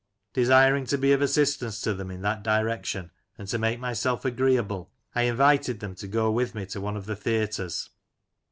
[0.33, 4.89] Desiring to be of assistance to them in that direction, and to make myself agreeable,
[5.13, 7.87] I invited them to go with me to one of the theatres.